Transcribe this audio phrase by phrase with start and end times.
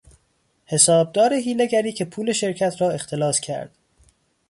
[0.65, 3.71] حسابدار حیلهگری که پول شرکت را اختلاس کرد